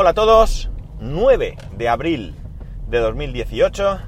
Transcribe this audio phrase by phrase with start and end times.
[0.00, 0.70] Hola a todos,
[1.00, 2.36] 9 de abril
[2.86, 3.98] de 2018,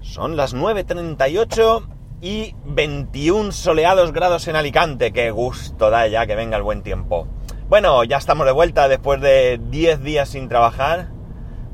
[0.00, 1.86] son las 9.38
[2.22, 7.28] y 21 soleados grados en Alicante, qué gusto da ya que venga el buen tiempo.
[7.68, 11.10] Bueno, ya estamos de vuelta después de 10 días sin trabajar,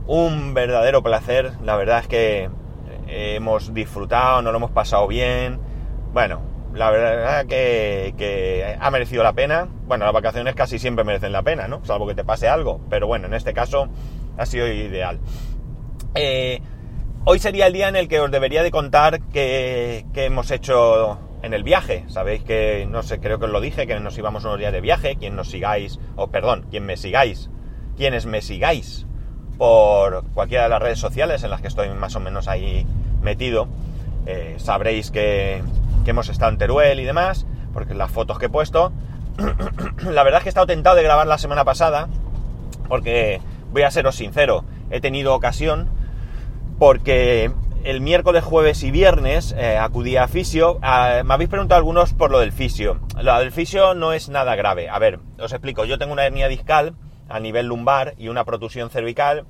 [0.09, 2.51] un verdadero placer, la verdad es que
[3.07, 5.61] hemos disfrutado, nos lo hemos pasado bien,
[6.13, 6.41] bueno,
[6.75, 9.69] la verdad que, que, ha merecido la pena.
[9.87, 11.85] Bueno, las vacaciones casi siempre merecen la pena, ¿no?
[11.85, 12.81] Salvo que te pase algo.
[12.91, 13.89] Pero bueno, en este caso
[14.37, 15.21] ha sido ideal.
[16.15, 16.61] Eh,
[17.25, 21.55] hoy sería el día en el que os debería de contar qué hemos hecho en
[21.55, 22.05] el viaje.
[22.09, 24.81] Sabéis que, no sé, creo que os lo dije, que nos íbamos unos días de
[24.81, 25.17] viaje.
[25.17, 27.51] Quien nos sigáis, o perdón, quien me sigáis,
[27.97, 29.07] quienes me sigáis
[29.59, 32.87] por cualquiera de las redes sociales en las que estoy más o menos ahí
[33.23, 33.69] metido,
[34.27, 35.63] eh, sabréis que
[36.05, 38.93] que hemos estado en Teruel y demás, porque las fotos que he puesto,
[40.03, 42.09] la verdad es que he estado tentado de grabar la semana pasada,
[42.89, 43.41] porque
[43.73, 45.89] voy a seros sincero, he tenido ocasión,
[46.79, 47.51] porque
[47.85, 50.79] el miércoles, jueves y viernes eh, acudí a fisio.
[50.81, 53.01] me habéis preguntado algunos por lo del fisio.
[53.21, 54.89] Lo del fisio no es nada grave.
[54.89, 55.85] A ver, os explico.
[55.85, 56.95] Yo tengo una hernia discal
[57.29, 59.45] a nivel lumbar y una protusión cervical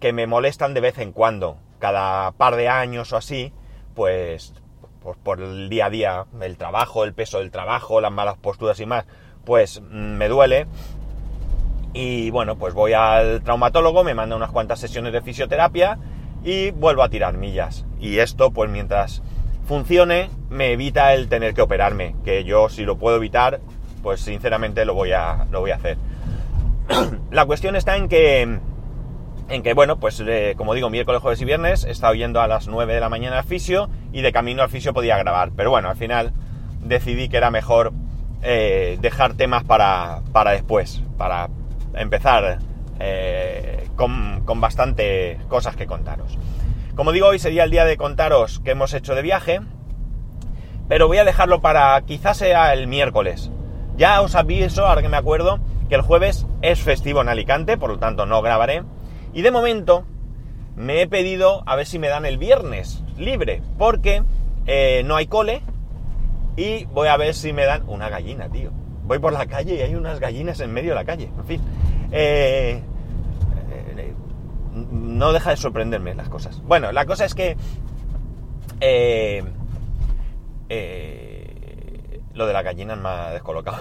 [0.00, 1.58] que me molestan de vez en cuando.
[1.78, 3.52] Cada par de años o así,
[3.94, 4.54] pues
[5.02, 8.78] pues por el día a día, el trabajo, el peso del trabajo, las malas posturas
[8.80, 9.04] y más,
[9.44, 10.66] pues mm, me duele.
[11.92, 15.98] Y bueno, pues voy al traumatólogo, me manda unas cuantas sesiones de fisioterapia
[16.44, 17.84] y vuelvo a tirar millas.
[17.98, 19.22] Y esto, pues mientras
[19.66, 23.60] funcione, me evita el tener que operarme, que yo si lo puedo evitar,
[24.02, 25.96] pues sinceramente lo voy a, lo voy a hacer.
[27.30, 28.58] La cuestión está en que
[29.50, 32.46] en que, bueno, pues eh, como digo, miércoles, jueves y viernes he estado yendo a
[32.46, 35.50] las 9 de la mañana al fisio y de camino al fisio podía grabar.
[35.56, 36.32] Pero bueno, al final
[36.80, 37.92] decidí que era mejor
[38.42, 41.48] eh, dejar temas para, para, después, para
[41.94, 42.58] empezar
[43.00, 46.38] eh, con, con bastante cosas que contaros.
[46.94, 49.60] Como digo, hoy sería el día de contaros qué hemos hecho de viaje,
[50.88, 53.50] pero voy a dejarlo para quizás sea el miércoles.
[53.96, 57.90] Ya os aviso, ahora que me acuerdo, que el jueves es festivo en Alicante, por
[57.90, 58.82] lo tanto no grabaré.
[59.32, 60.04] Y de momento
[60.76, 64.22] me he pedido a ver si me dan el viernes libre, porque
[64.66, 65.62] eh, no hay cole
[66.56, 68.70] y voy a ver si me dan una gallina, tío.
[69.04, 71.60] Voy por la calle y hay unas gallinas en medio de la calle, en fin.
[72.12, 72.82] Eh,
[73.70, 74.14] eh,
[74.90, 76.60] no deja de sorprenderme las cosas.
[76.62, 77.56] Bueno, la cosa es que...
[82.32, 83.78] lo de la gallina me ha descolocado.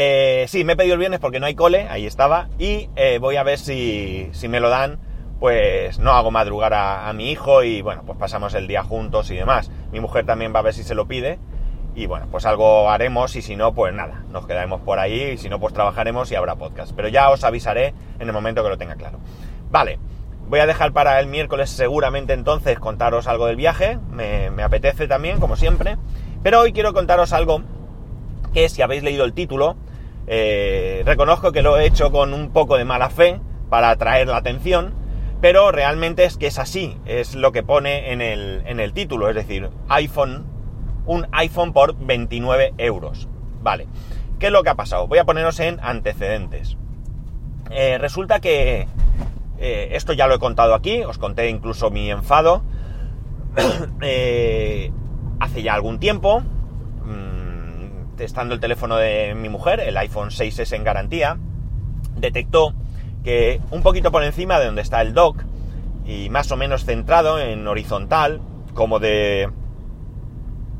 [0.00, 3.18] Eh, sí, me he pedido el viernes porque no hay cole, ahí estaba, y eh,
[3.20, 5.00] voy a ver si, si, me lo dan,
[5.40, 9.34] pues no hago madrugar a, mi hijo y bueno, pues pasamos el día juntos y
[9.34, 9.72] demás.
[9.90, 11.40] Mi mujer también va a ver si se lo pide
[11.96, 15.36] y bueno, pues algo haremos y si no, pues nada, nos quedaremos por ahí y
[15.36, 16.92] si no, pues trabajaremos y habrá podcast.
[16.94, 19.18] Pero ya os avisaré en el momento que lo tenga claro.
[19.68, 19.98] Vale,
[20.46, 25.08] voy a dejar para el miércoles seguramente entonces contaros algo del viaje, me, me apetece
[25.08, 25.96] también, como siempre,
[26.44, 27.62] pero hoy quiero contaros algo
[28.52, 29.76] que si habéis leído el título,
[30.30, 33.40] eh, reconozco que lo he hecho con un poco de mala fe
[33.70, 34.92] para atraer la atención,
[35.40, 39.30] pero realmente es que es así, es lo que pone en el, en el título,
[39.30, 40.46] es decir, iPhone,
[41.06, 43.26] un iPhone por 29 euros.
[43.62, 43.86] Vale,
[44.38, 45.06] ¿qué es lo que ha pasado?
[45.06, 46.76] Voy a poneros en antecedentes.
[47.70, 48.86] Eh, resulta que
[49.58, 52.62] eh, esto ya lo he contado aquí, os conté incluso mi enfado.
[55.40, 56.42] hace ya algún tiempo,
[58.18, 61.38] testando el teléfono de mi mujer, el iPhone 6S en garantía,
[62.16, 62.74] detectó
[63.24, 65.44] que un poquito por encima de donde está el dock
[66.04, 68.40] y más o menos centrado en horizontal,
[68.74, 69.48] como de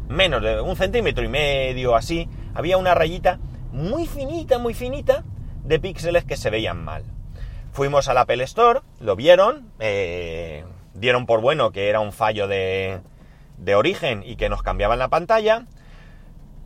[0.08, 3.38] menos de un centímetro y medio así, había una rayita
[3.72, 5.24] muy finita, muy finita
[5.62, 7.04] de píxeles que se veían mal.
[7.72, 13.00] Fuimos al Apple Store, lo vieron, eh, dieron por bueno que era un fallo de,
[13.58, 15.66] de origen y que nos cambiaban la pantalla,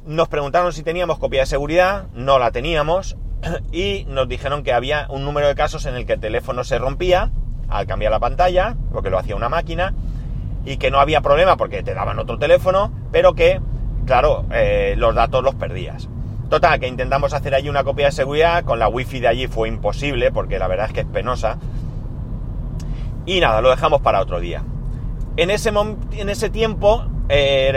[0.07, 3.17] nos preguntaron si teníamos copia de seguridad, no la teníamos,
[3.73, 6.79] y nos dijeron que había un número de casos en el que el teléfono se
[6.79, 7.31] rompía
[7.69, 9.95] al cambiar la pantalla, porque lo hacía una máquina,
[10.65, 13.61] y que no había problema porque te daban otro teléfono, pero que,
[14.07, 16.09] claro, eh, los datos los perdías.
[16.51, 19.69] Total, que intentamos hacer allí una copia de seguridad, con la wifi de allí fue
[19.69, 21.57] imposible, porque la verdad es que es penosa.
[23.25, 24.63] Y nada, lo dejamos para otro día.
[25.39, 27.73] En ese, en ese tiempo, eh,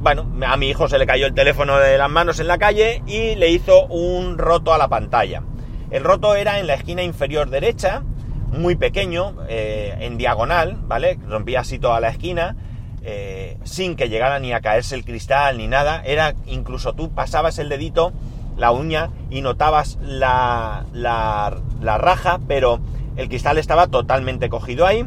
[0.00, 3.02] bueno, a mi hijo se le cayó el teléfono de las manos en la calle
[3.06, 5.42] y le hizo un roto a la pantalla.
[5.90, 8.02] El roto era en la esquina inferior derecha,
[8.50, 11.18] muy pequeño, eh, en diagonal, ¿vale?
[11.28, 12.56] Rompía así toda la esquina,
[13.02, 16.02] eh, sin que llegara ni a caerse el cristal ni nada.
[16.04, 18.12] Era incluso tú pasabas el dedito,
[18.56, 22.80] la uña y notabas la, la, la raja, pero
[23.16, 25.04] el cristal estaba totalmente cogido ahí.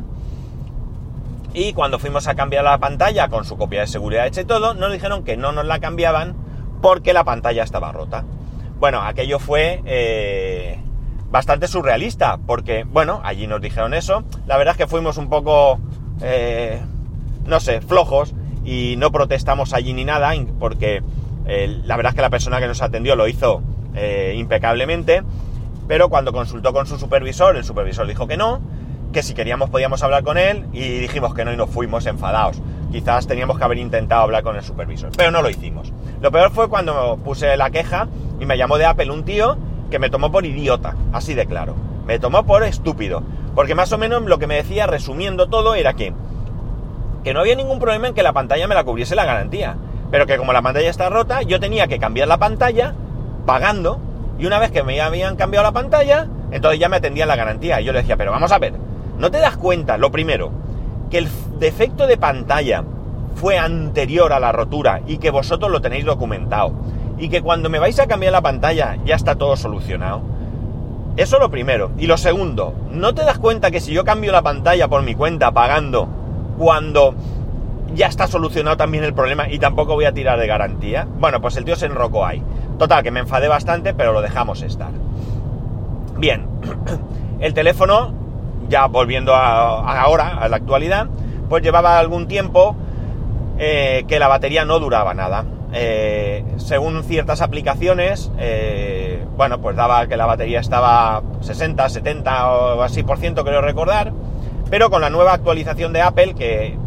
[1.53, 4.73] Y cuando fuimos a cambiar la pantalla con su copia de seguridad hecha y todo,
[4.73, 6.35] nos dijeron que no nos la cambiaban
[6.81, 8.25] porque la pantalla estaba rota.
[8.79, 10.79] Bueno, aquello fue eh,
[11.29, 14.23] bastante surrealista, porque, bueno, allí nos dijeron eso.
[14.47, 15.79] La verdad es que fuimos un poco,
[16.21, 16.81] eh,
[17.45, 18.33] no sé, flojos
[18.65, 21.03] y no protestamos allí ni nada, porque
[21.45, 23.61] eh, la verdad es que la persona que nos atendió lo hizo
[24.35, 25.21] impecablemente.
[25.87, 28.59] Pero cuando consultó con su supervisor, el supervisor dijo que no,
[29.13, 32.59] que si queríamos podíamos hablar con él y dijimos que no y nos fuimos enfadados.
[32.91, 35.93] Quizás teníamos que haber intentado hablar con el supervisor, pero no lo hicimos.
[36.19, 38.07] Lo peor fue cuando puse la queja
[38.39, 39.57] y me llamó de Apple un tío
[39.89, 41.75] que me tomó por idiota, así de claro.
[42.05, 43.23] Me tomó por estúpido,
[43.55, 46.13] porque más o menos lo que me decía, resumiendo todo, era que,
[47.23, 49.77] que no había ningún problema en que la pantalla me la cubriese la garantía,
[50.11, 52.95] pero que como la pantalla está rota, yo tenía que cambiar la pantalla
[53.45, 53.99] pagando,
[54.37, 57.79] y una vez que me habían cambiado la pantalla, entonces ya me atendían la garantía.
[57.79, 58.73] Y yo le decía, pero vamos a ver,
[59.17, 60.51] ¿No te das cuenta, lo primero,
[61.09, 61.29] que el
[61.59, 62.83] defecto de pantalla
[63.35, 66.73] fue anterior a la rotura y que vosotros lo tenéis documentado?
[67.17, 70.21] Y que cuando me vais a cambiar la pantalla ya está todo solucionado.
[71.15, 71.91] Eso lo primero.
[71.97, 75.13] Y lo segundo, ¿no te das cuenta que si yo cambio la pantalla por mi
[75.13, 76.07] cuenta pagando
[76.57, 77.13] cuando
[77.93, 81.07] ya está solucionado también el problema y tampoco voy a tirar de garantía?
[81.19, 82.41] Bueno, pues el tío se enrocó ahí.
[82.79, 84.89] Total, que me enfadé bastante, pero lo dejamos estar.
[86.17, 86.47] Bien,
[87.39, 88.22] el teléfono
[88.69, 91.07] ya volviendo a, ahora, a la actualidad,
[91.49, 92.75] pues llevaba algún tiempo
[93.57, 95.45] eh, que la batería no duraba nada.
[95.73, 102.81] Eh, según ciertas aplicaciones, eh, bueno, pues daba que la batería estaba 60, 70 o
[102.81, 104.13] así por ciento, creo recordar,
[104.69, 106.77] pero con la nueva actualización de Apple, que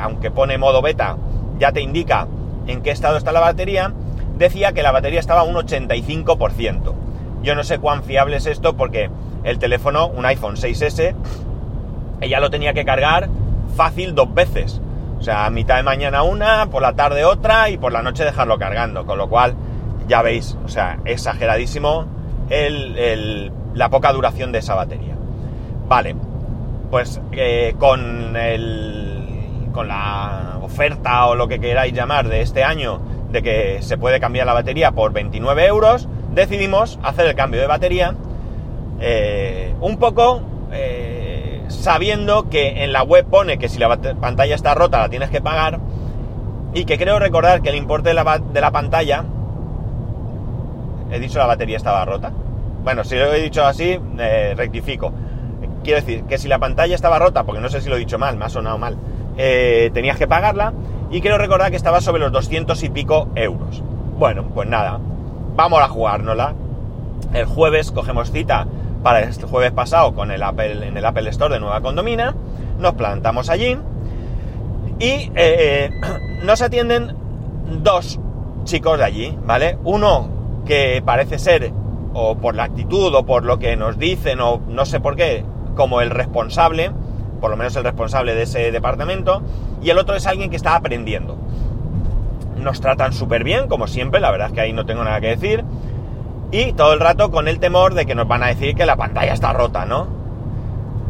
[0.00, 1.16] aunque pone modo beta,
[1.58, 2.26] ya te indica
[2.66, 3.92] en qué estado está la batería,
[4.36, 6.94] decía que la batería estaba a un 85%.
[7.42, 9.10] Yo no sé cuán fiable es esto porque
[9.44, 11.14] el teléfono, un iPhone 6S,
[12.20, 13.28] ella lo tenía que cargar
[13.76, 14.80] fácil dos veces.
[15.18, 18.24] O sea, a mitad de mañana una, por la tarde otra y por la noche
[18.24, 19.04] dejarlo cargando.
[19.04, 19.54] Con lo cual,
[20.08, 22.06] ya veis, o sea, exageradísimo
[23.74, 25.14] la poca duración de esa batería.
[25.88, 26.16] Vale,
[26.90, 33.00] pues eh, con, el, con la oferta o lo que queráis llamar de este año
[33.30, 37.66] de que se puede cambiar la batería por 29 euros, decidimos hacer el cambio de
[37.66, 38.14] batería
[39.00, 40.42] eh, un poco
[40.72, 45.30] eh, sabiendo que en la web pone que si la pantalla está rota la tienes
[45.30, 45.80] que pagar
[46.74, 49.24] y que creo recordar que el importe de la, pantalla,
[51.10, 52.30] he dicho la batería estaba rota.
[52.84, 55.12] Bueno, si lo he dicho así, eh, rectifico.
[55.82, 58.18] Quiero decir que si la pantalla estaba rota, porque no sé si lo he dicho
[58.18, 58.98] mal, me ha sonado mal,
[59.36, 60.74] tenías que pagarla
[61.10, 63.82] y quiero recordar que estaba sobre los 200 y pico euros.
[64.18, 65.00] Bueno, pues nada,
[65.56, 66.54] vamos a jugárnosla.
[67.32, 68.66] El jueves cogemos cita
[69.02, 72.34] para este jueves pasado con el Apple, en el Apple Store de Nueva Condomina.
[72.78, 73.76] Nos plantamos allí
[74.98, 75.90] y eh, eh,
[76.44, 77.16] nos atienden
[77.82, 78.20] dos
[78.64, 79.78] chicos de allí, ¿vale?
[79.84, 80.28] Uno
[80.66, 81.72] que parece ser,
[82.12, 85.44] o por la actitud, o por lo que nos dicen, o no sé por qué,
[85.74, 86.90] como el responsable,
[87.40, 89.42] por lo menos el responsable de ese departamento,
[89.82, 91.38] y el otro es alguien que está aprendiendo.
[92.58, 95.28] Nos tratan súper bien, como siempre, la verdad es que ahí no tengo nada que
[95.28, 95.64] decir.
[96.52, 98.96] Y todo el rato con el temor de que nos van a decir que la
[98.96, 100.08] pantalla está rota, ¿no?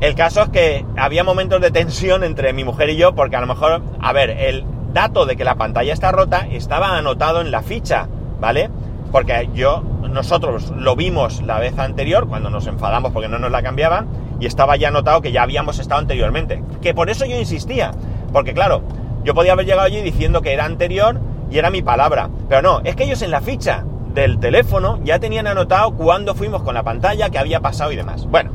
[0.01, 3.41] El caso es que había momentos de tensión entre mi mujer y yo porque a
[3.41, 7.51] lo mejor, a ver, el dato de que la pantalla está rota estaba anotado en
[7.51, 8.09] la ficha,
[8.41, 8.71] ¿vale?
[9.13, 13.63] Porque yo, nosotros lo vimos la vez anterior cuando nos enfadamos porque no nos la
[13.63, 14.09] cambiaban
[14.41, 16.63] y estaba ya anotado que ya habíamos estado anteriormente.
[16.81, 17.93] Que por eso yo insistía,
[18.33, 18.83] porque claro,
[19.23, 21.21] yo podía haber llegado allí diciendo que era anterior
[21.51, 25.19] y era mi palabra, pero no, es que ellos en la ficha del teléfono ya
[25.19, 28.27] tenían anotado cuándo fuimos con la pantalla, qué había pasado y demás.
[28.27, 28.51] Bueno,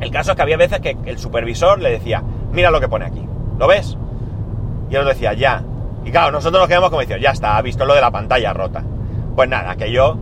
[0.00, 3.04] el caso es que había veces que el supervisor le decía, mira lo que pone
[3.04, 3.24] aquí,
[3.58, 3.96] ¿lo ves?
[4.90, 5.62] Y él decía, ya.
[6.04, 8.52] Y claro, nosotros nos quedamos como diciendo, ya está, ha visto lo de la pantalla
[8.52, 8.82] rota.
[9.34, 10.18] Pues nada, que yo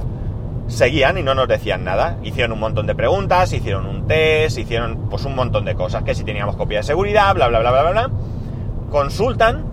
[0.66, 2.18] seguían y no nos decían nada.
[2.22, 6.14] Hicieron un montón de preguntas, hicieron un test, hicieron pues un montón de cosas, que
[6.14, 8.10] si teníamos copia de seguridad, bla, bla, bla, bla, bla.
[8.90, 9.64] Consultan,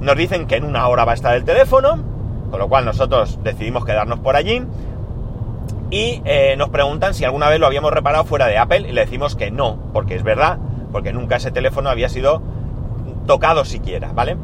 [0.00, 2.11] nos dicen que en una hora va a estar el teléfono,
[2.52, 4.62] con lo cual nosotros decidimos quedarnos por allí
[5.90, 9.00] y eh, nos preguntan si alguna vez lo habíamos reparado fuera de Apple y le
[9.00, 10.58] decimos que no, porque es verdad,
[10.92, 12.42] porque nunca ese teléfono había sido
[13.26, 14.36] tocado siquiera, ¿vale?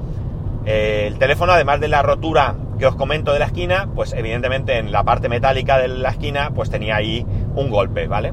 [0.64, 4.78] Eh, el teléfono, además de la rotura que os comento de la esquina, pues evidentemente
[4.78, 8.32] en la parte metálica de la esquina, pues tenía ahí un golpe, ¿vale?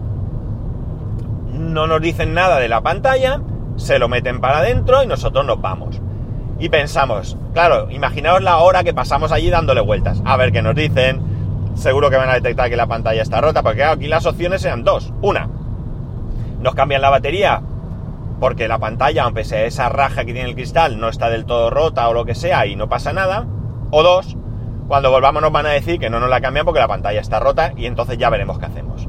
[1.52, 3.42] No nos dicen nada de la pantalla,
[3.76, 6.00] se lo meten para adentro y nosotros nos vamos
[6.60, 10.76] y pensamos, claro, imaginaos la hora que pasamos allí dándole vueltas, a ver qué nos
[10.76, 11.22] dicen,
[11.76, 14.84] seguro que van a detectar que la pantalla está rota, porque aquí las opciones sean
[14.84, 15.12] dos.
[15.22, 15.50] Una,
[16.62, 17.62] nos cambian la batería
[18.40, 21.70] porque la pantalla, aunque sea esa raja que tiene el cristal, no está del todo
[21.70, 23.46] rota o lo que sea y no pasa nada.
[23.92, 24.36] O dos,
[24.88, 27.40] cuando volvamos nos van a decir que no nos la cambian porque la pantalla está
[27.40, 29.08] rota y entonces ya veremos qué hacemos.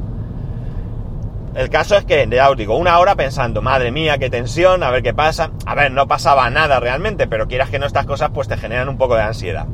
[1.57, 4.91] El caso es que, ya os digo, una hora pensando, madre mía, qué tensión, a
[4.91, 5.53] ver qué pasa.
[5.65, 8.91] A ver, no pasaba nada realmente, pero quieras que no estas cosas pues te generan
[8.91, 9.67] un poco de ansiedad.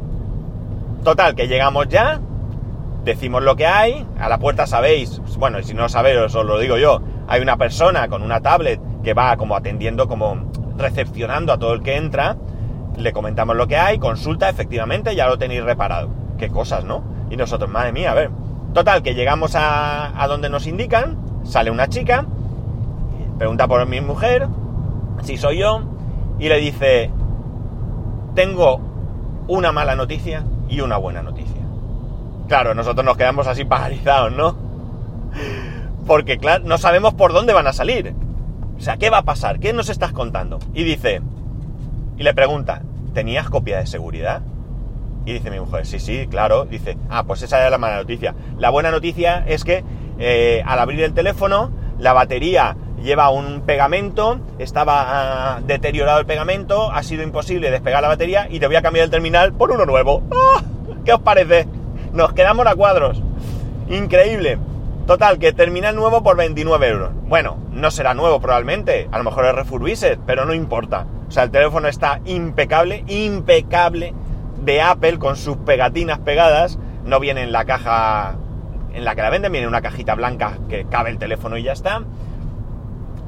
[1.03, 2.21] Total, que llegamos ya,
[3.05, 6.61] decimos lo que hay, a la puerta sabéis, bueno, y si no sabéis os lo
[6.61, 11.59] digo yo, hay una persona con una tablet que va como atendiendo, como recepcionando a
[11.59, 12.37] todo el que entra,
[12.97, 16.11] le comentamos lo que hay, consulta, efectivamente, ya lo tenéis reparado.
[16.39, 17.03] Qué cosas, ¿no?
[17.29, 18.31] Y nosotros, madre mía, a ver.
[18.73, 22.27] Total, que llegamos a, a donde nos indican, sale una chica,
[23.39, 24.49] pregunta por mi mujer,
[25.23, 25.83] si soy yo,
[26.39, 27.11] y le dice,
[28.35, 28.81] tengo
[29.49, 31.63] una mala noticia y una buena noticia.
[32.49, 34.57] Claro, nosotros nos quedamos así paralizados, ¿no?
[36.07, 38.15] Porque, claro, no sabemos por dónde van a salir.
[38.77, 39.61] O sea, ¿qué va a pasar?
[39.61, 40.59] ¿Qué nos estás contando?
[40.75, 41.23] Y dice,
[42.19, 42.83] y le pregunta,
[43.15, 44.43] ¿tenías copia de seguridad?
[45.25, 46.65] Y dice mi mujer, sí, sí, claro.
[46.65, 48.35] Dice, ah, pues esa es la mala noticia.
[48.59, 49.85] La buena noticia es que
[50.19, 56.90] eh, al abrir el teléfono, la batería lleva un pegamento, estaba ah, deteriorado el pegamento,
[56.90, 59.85] ha sido imposible despegar la batería y te voy a cambiar el terminal por uno
[59.85, 60.23] nuevo.
[60.31, 60.62] ¡Ah!
[61.04, 61.66] ¿Qué os parece?
[62.12, 63.23] Nos quedamos a cuadros.
[63.88, 64.59] Increíble.
[65.07, 67.11] Total, que terminal nuevo por 29 euros.
[67.26, 71.07] Bueno, no será nuevo probablemente, a lo mejor es refurbished, pero no importa.
[71.28, 74.14] O sea, el teléfono está impecable, impecable
[74.61, 76.78] de Apple con sus pegatinas pegadas.
[77.04, 78.37] No viene en la caja
[78.95, 81.73] en la que la venden, viene una cajita blanca que cabe el teléfono y ya
[81.73, 82.03] está.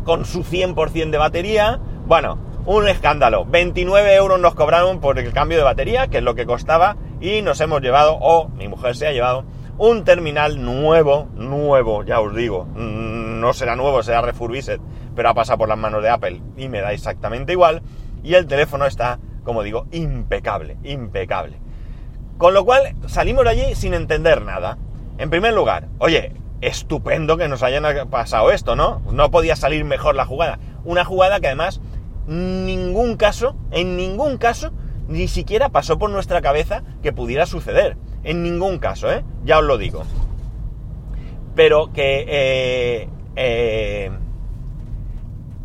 [0.04, 1.80] Con su 100% de batería.
[2.06, 3.44] Bueno, un escándalo.
[3.44, 7.42] 29 euros nos cobraron por el cambio de batería, que es lo que costaba, y
[7.42, 9.44] nos hemos llevado, o mi mujer se ha llevado,
[9.76, 14.80] un terminal nuevo, nuevo, ya os digo, mm, no será nuevo, será refurbished,
[15.16, 17.82] pero ha pasado por las manos de Apple y me da exactamente igual.
[18.22, 21.58] Y el teléfono está, como digo, impecable, impecable.
[22.38, 24.78] Con lo cual salimos de allí sin entender nada.
[25.18, 29.02] En primer lugar, oye, estupendo que nos hayan pasado esto, ¿no?
[29.10, 30.58] No podía salir mejor la jugada.
[30.84, 31.80] Una jugada que además,
[32.26, 34.72] ningún caso, en ningún caso,
[35.06, 37.96] ni siquiera pasó por nuestra cabeza que pudiera suceder.
[38.22, 39.24] En ningún caso, ¿eh?
[39.44, 40.04] Ya os lo digo.
[41.54, 42.24] Pero que...
[42.26, 44.10] Eh, eh,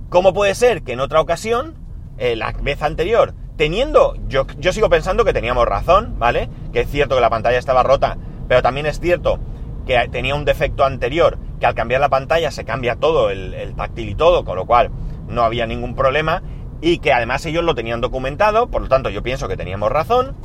[0.09, 1.75] ¿Cómo puede ser que en otra ocasión,
[2.17, 4.15] eh, la vez anterior, teniendo...
[4.27, 6.49] Yo, yo sigo pensando que teníamos razón, ¿vale?
[6.73, 8.17] Que es cierto que la pantalla estaba rota,
[8.49, 9.39] pero también es cierto
[9.85, 14.09] que tenía un defecto anterior, que al cambiar la pantalla se cambia todo, el, táctil
[14.09, 14.89] y todo, con lo cual
[15.27, 16.41] no había ningún problema,
[16.81, 20.35] y que además ellos lo tenían documentado, por lo tanto yo pienso que teníamos razón.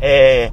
[0.00, 0.52] Eh,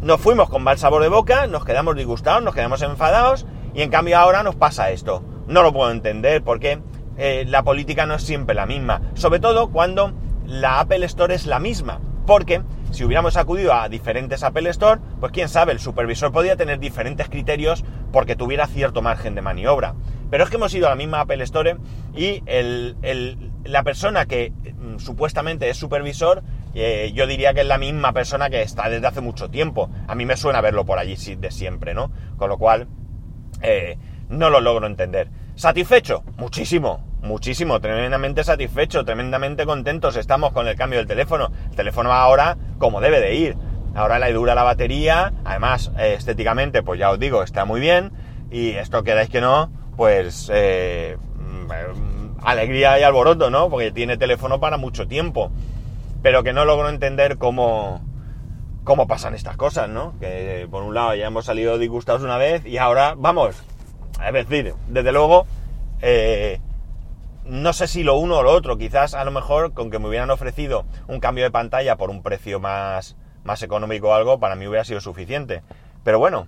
[0.00, 3.90] nos fuimos con mal sabor de boca, nos quedamos disgustados, nos quedamos enfadados y en
[3.90, 5.22] cambio ahora nos pasa esto.
[5.46, 6.80] No lo puedo entender porque
[7.18, 10.12] eh, la política no es siempre la misma, sobre todo cuando
[10.46, 12.62] la Apple Store es la misma, porque
[12.94, 17.28] si hubiéramos acudido a diferentes Apple Store, pues quién sabe, el supervisor podría tener diferentes
[17.28, 19.94] criterios porque tuviera cierto margen de maniobra.
[20.30, 21.76] Pero es que hemos ido a la misma Apple Store
[22.14, 22.42] y
[23.64, 26.42] la persona que mm, supuestamente es supervisor
[26.74, 29.90] eh, yo diría que es la misma persona que está desde hace mucho tiempo.
[30.08, 32.10] A mí me suena verlo por allí de siempre, ¿no?
[32.36, 32.88] Con lo cual,
[33.62, 33.96] eh,
[34.28, 35.28] no lo logro entender.
[35.54, 36.24] ¿Satisfecho?
[36.36, 41.50] Muchísimo, muchísimo, tremendamente satisfecho, tremendamente contentos estamos con el cambio del teléfono.
[41.70, 43.56] El teléfono ahora como debe de ir.
[43.94, 48.12] Ahora le dura la batería, además eh, estéticamente, pues ya os digo, está muy bien.
[48.50, 53.68] Y esto queráis que no, pues mm, alegría y alboroto, ¿no?
[53.68, 55.50] Porque tiene teléfono para mucho tiempo
[56.24, 58.00] pero que no logro entender cómo,
[58.82, 60.14] cómo pasan estas cosas, ¿no?
[60.20, 63.62] Que por un lado ya hemos salido disgustados una vez y ahora, vamos,
[64.26, 65.46] es decir, desde luego,
[66.00, 66.62] eh,
[67.44, 70.08] no sé si lo uno o lo otro, quizás a lo mejor con que me
[70.08, 74.56] hubieran ofrecido un cambio de pantalla por un precio más, más económico o algo, para
[74.56, 75.62] mí hubiera sido suficiente.
[76.02, 76.46] Pero bueno,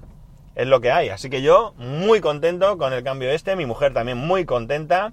[0.54, 1.10] es lo que hay.
[1.10, 5.12] Así que yo muy contento con el cambio este, mi mujer también muy contenta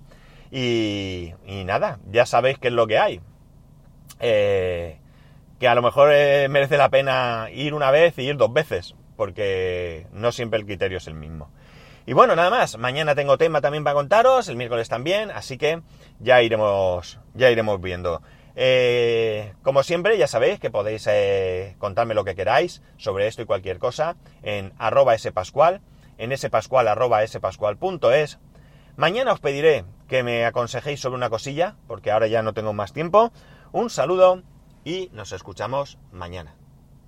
[0.51, 1.33] y,
[1.65, 3.21] nada, ya sabéis qué es lo que hay.
[4.19, 4.97] Eh,
[5.59, 8.95] que a lo mejor eh, merece la pena ir una vez y ir dos veces,
[9.15, 11.49] porque no siempre el criterio es el mismo.
[12.05, 15.81] Y bueno, nada más, mañana tengo tema también para contaros, el miércoles también, así que
[16.19, 18.21] ya iremos, ya iremos viendo.
[18.55, 21.07] Eh, como siempre, ya sabéis que podéis
[21.77, 25.81] contarme lo que queráis sobre esto y cualquier cosa en arroba spascual,
[26.17, 28.37] en spascual arroba spascual.es.
[28.97, 32.91] Mañana os pediré que me aconsejéis sobre una cosilla, porque ahora ya no tengo más
[32.91, 33.31] tiempo.
[33.71, 34.43] Un saludo
[34.83, 36.53] y nos escuchamos mañana.